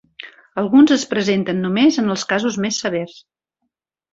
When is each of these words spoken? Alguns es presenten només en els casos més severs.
Alguns 0.61 0.93
es 0.95 1.03
presenten 1.11 1.61
només 1.65 1.99
en 2.05 2.09
els 2.15 2.27
casos 2.33 2.59
més 2.67 2.81
severs. 2.87 3.17